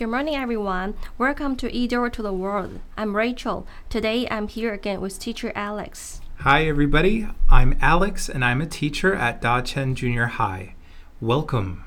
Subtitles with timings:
[0.00, 0.94] Good morning, everyone.
[1.18, 2.80] Welcome to eDoor to the World.
[2.96, 3.66] I'm Rachel.
[3.90, 6.22] Today I'm here again with teacher Alex.
[6.38, 7.28] Hi, everybody.
[7.50, 10.74] I'm Alex, and I'm a teacher at Dachen Junior High.
[11.20, 11.84] Welcome.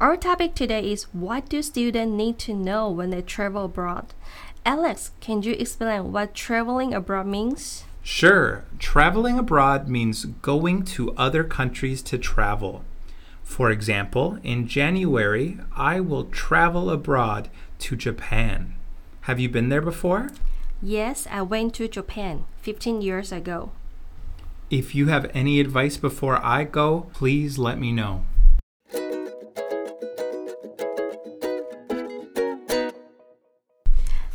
[0.00, 4.12] Our topic today is what do students need to know when they travel abroad?
[4.66, 7.84] Alex, can you explain what traveling abroad means?
[8.02, 12.82] Sure, traveling abroad means going to other countries to travel.
[13.48, 17.48] For example, in January, I will travel abroad
[17.80, 18.76] to Japan.
[19.22, 20.28] Have you been there before?
[20.82, 23.72] Yes, I went to Japan 15 years ago.
[24.70, 28.26] If you have any advice before I go, please let me know.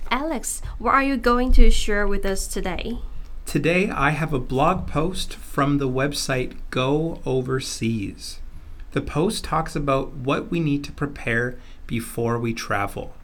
[0.09, 2.97] Alex, what are you going to share with us today?
[3.45, 8.39] Today, I have a blog post from the website Go Overseas.
[8.93, 13.15] The post talks about what we need to prepare before we travel.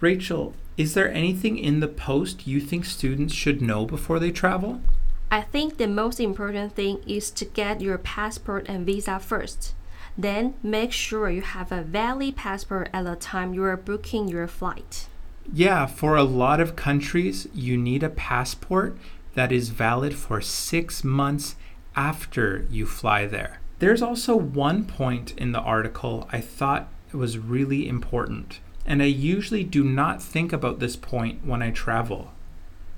[0.00, 4.82] Rachel, is there anything in the post you think students should know before they travel?
[5.30, 9.74] I think the most important thing is to get your passport and visa first.
[10.16, 14.46] Then make sure you have a valid passport at the time you are booking your
[14.46, 15.08] flight.
[15.50, 18.96] Yeah, for a lot of countries, you need a passport
[19.32, 21.56] that is valid for six months
[21.96, 23.60] after you fly there.
[23.78, 29.64] There's also one point in the article I thought was really important, and I usually
[29.64, 32.32] do not think about this point when I travel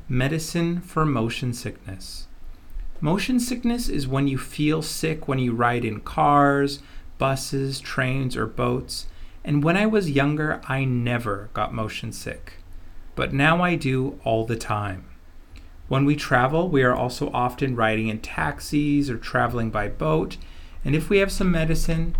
[0.08, 2.28] medicine for motion sickness.
[3.00, 6.80] Motion sickness is when you feel sick when you ride in cars,
[7.18, 9.06] buses, trains, or boats.
[9.44, 12.54] And when I was younger, I never got motion sick.
[13.14, 15.04] But now I do all the time.
[15.88, 20.36] When we travel, we are also often riding in taxis or traveling by boat.
[20.86, 22.14] And if we have some medicine,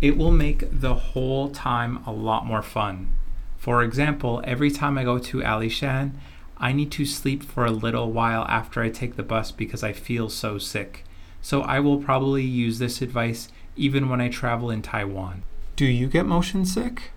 [0.00, 3.12] it will make the whole time a lot more fun.
[3.58, 6.12] For example, every time I go to Alishan,
[6.56, 9.92] I need to sleep for a little while after I take the bus because I
[9.92, 11.02] feel so sick.
[11.42, 15.42] So I will probably use this advice even when I travel in Taiwan.
[15.74, 17.10] Do you get motion sick?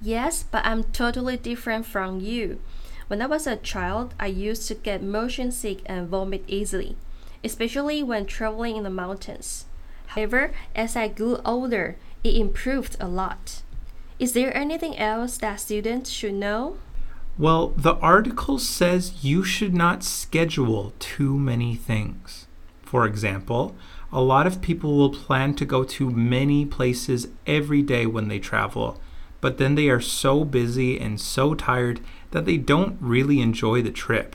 [0.00, 2.60] Yes, but I'm totally different from you.
[3.08, 6.96] When I was a child, I used to get motion sick and vomit easily,
[7.42, 9.64] especially when traveling in the mountains.
[10.14, 13.62] However, as I grew older, it improved a lot.
[14.18, 16.78] Is there anything else that students should know?
[17.38, 22.48] Well, the article says you should not schedule too many things.
[22.82, 23.76] For example,
[24.12, 28.40] a lot of people will plan to go to many places every day when they
[28.40, 29.00] travel,
[29.40, 32.00] but then they are so busy and so tired
[32.32, 34.34] that they don't really enjoy the trip.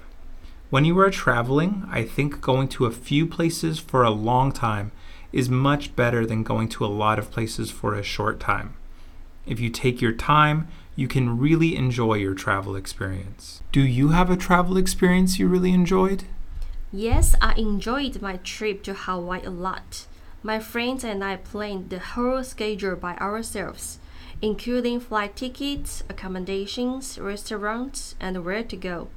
[0.69, 4.93] When you are traveling, I think going to a few places for a long time
[5.35, 8.73] is much better than going to a lot of places for a short time.
[9.45, 13.61] If you take your time, you can really enjoy your travel experience.
[13.73, 16.23] Do you have a travel experience you really enjoyed?
[16.93, 20.05] Yes, I enjoyed my trip to Hawaii a lot.
[20.41, 23.99] My friends and I planned the whole schedule by ourselves,
[24.41, 29.09] including flight tickets, accommodations, restaurants, and where to go.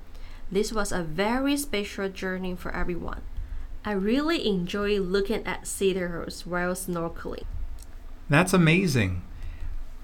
[0.50, 3.20] This was a very special journey for everyone.
[3.84, 7.44] I really enjoy looking at cedars while snorkeling.
[8.28, 9.22] That's amazing.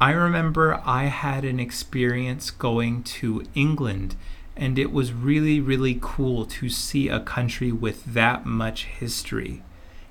[0.01, 4.17] I remember I had an experience going to England
[4.57, 9.63] and it was really, really cool to see a country with that much history.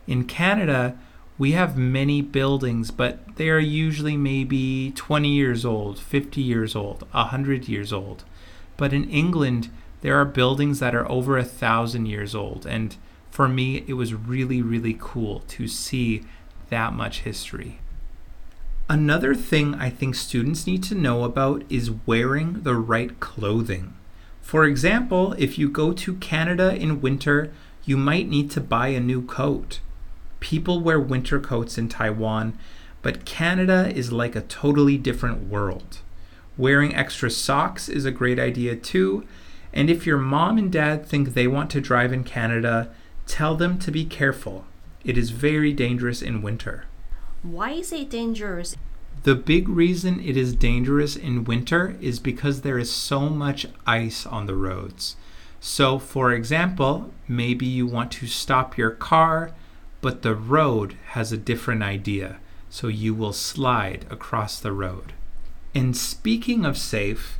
[0.06, 0.97] In Canada,
[1.38, 7.07] we have many buildings, but they are usually maybe 20 years old, 50 years old,
[7.12, 8.25] 100 years old.
[8.75, 9.69] But in England,
[10.02, 12.66] there are buildings that are over a thousand years old.
[12.66, 12.96] And
[13.34, 16.24] for me, it was really, really cool to see
[16.70, 17.80] that much history.
[18.88, 23.96] Another thing I think students need to know about is wearing the right clothing.
[24.40, 27.52] For example, if you go to Canada in winter,
[27.85, 29.79] you might need to buy a new coat.
[30.40, 32.56] People wear winter coats in Taiwan,
[33.02, 36.02] but Canada is like a totally different world.
[36.56, 39.26] Wearing extra socks is a great idea too,
[39.74, 42.94] and if your mom and dad think they want to drive in Canada,
[43.28, 44.66] tell them to be careful.
[45.03, 46.85] It is very dangerous in winter.
[47.41, 48.75] Why is it dangerous?
[49.23, 54.25] The big reason it is dangerous in winter is because there is so much ice
[54.25, 55.16] on the roads.
[55.59, 59.52] So, for example, maybe you want to stop your car,
[60.02, 62.37] but the road has a different idea,
[62.69, 65.14] so you will slide across the road.
[65.73, 67.37] And speaking of safe,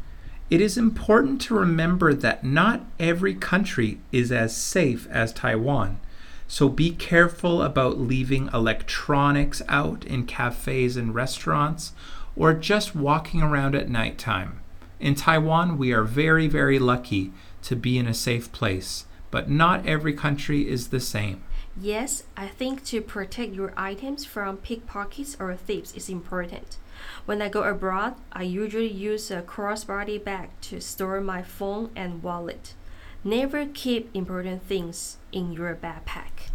[0.54, 6.00] it is important to remember that not every country is as safe as Taiwan.
[6.48, 11.94] So be careful about leaving electronics out in cafes and restaurants
[12.36, 14.60] or just walking around at nighttime.
[15.00, 17.34] In Taiwan, we are very, very lucky
[17.64, 21.44] to be in a safe place, but not every country is the same.
[21.80, 26.78] Yes, I think to protect your items from pickpockets or thieves is important.
[27.26, 32.22] When I go abroad, I usually use a crossbody bag to store my phone and
[32.22, 32.76] wallet.
[33.24, 36.52] Never keep important things in your backpack.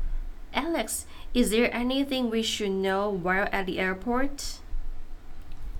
[0.54, 1.04] Alex,
[1.34, 4.60] is there anything we should know while at the airport?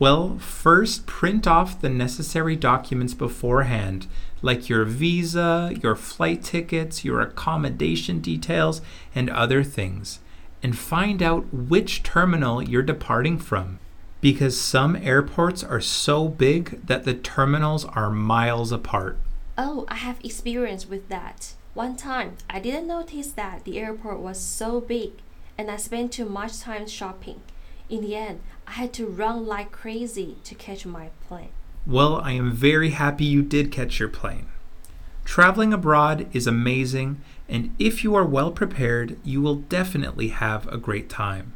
[0.00, 4.06] Well, first print off the necessary documents beforehand,
[4.42, 8.80] like your visa, your flight tickets, your accommodation details,
[9.12, 10.20] and other things,
[10.62, 13.80] and find out which terminal you're departing from.
[14.20, 19.18] Because some airports are so big that the terminals are miles apart.
[19.56, 21.54] Oh, I have experience with that.
[21.74, 25.12] One time, I didn't notice that the airport was so big,
[25.56, 27.40] and I spent too much time shopping.
[27.88, 31.48] In the end, I had to run like crazy to catch my plane.
[31.86, 34.48] Well, I am very happy you did catch your plane.
[35.24, 40.76] Traveling abroad is amazing, and if you are well prepared, you will definitely have a
[40.76, 41.54] great time.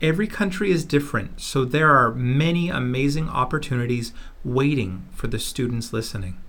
[0.00, 6.40] Every country is different, so there are many amazing opportunities waiting for the students listening.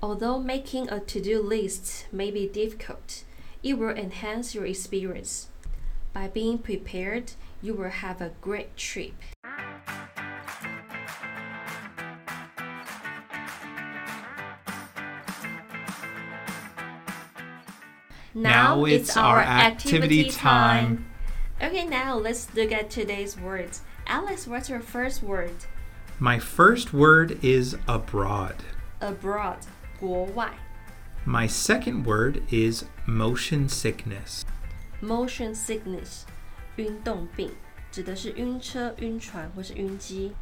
[0.00, 3.24] Although making a to do list may be difficult,
[3.64, 5.48] it will enhance your experience.
[6.12, 9.14] By being prepared, you will have a great trip.
[18.33, 21.05] Now it's our activity time.
[21.61, 23.81] Okay, now let's look at today's words.
[24.07, 25.53] Alex, what's your first word?
[26.19, 28.55] My first word is abroad.
[29.01, 29.59] Abroad,
[29.99, 30.53] 国外.
[31.25, 34.43] My second word is motion sickness.
[35.01, 36.25] Motion sickness,
[36.77, 37.51] 晕动病，
[37.91, 40.33] 指的是晕车、晕船或是晕机。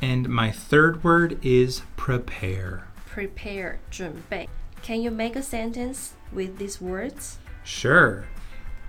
[0.00, 2.80] And my third word is prepare.
[3.14, 4.48] Prepare, 准备.
[4.82, 7.37] Can you make a sentence With these words?
[7.63, 8.25] Sure.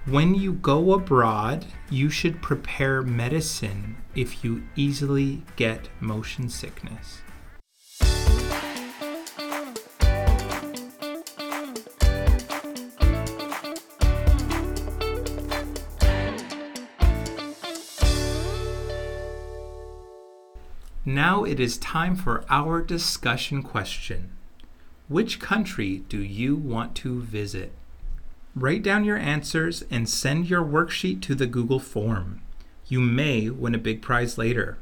[0.07, 7.21] When you go abroad, you should prepare medicine if you easily get motion sickness.
[21.05, 24.38] Now it is time for our discussion question.
[25.10, 27.72] Which country do you want to visit?
[28.56, 32.40] Write down your answers and send your worksheet to the Google form.
[32.88, 34.78] You may win a big prize later.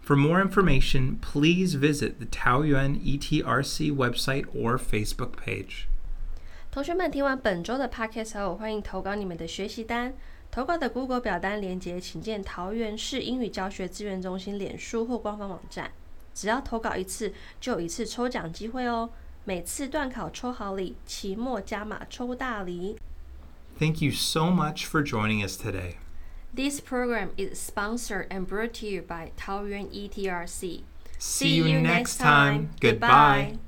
[0.00, 5.86] For more information, please visit the Taoyuan ETRC website or Facebook page.
[6.70, 10.12] 同学们听完本周的 podcast 后，欢迎投稿你们的学习单。
[10.50, 15.90] 投稿的 Google 表单连接，请见桃园市英语教学资源中心脸书或官方网站。
[16.34, 19.10] 只要投稿一次，就有一次抽奖机会哦。
[19.48, 22.96] 每次段考抽好礼，期末加码抽大礼。
[23.78, 25.96] Thank you so much for joining us today.
[26.54, 30.82] This program is sponsored and brought to you by Taoyuan ETRC.
[31.18, 32.68] See you next time.
[32.80, 33.58] Goodbye.